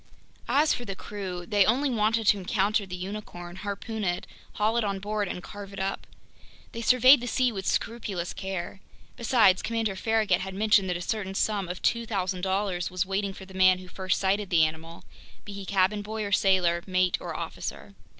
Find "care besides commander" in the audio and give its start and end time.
8.33-9.95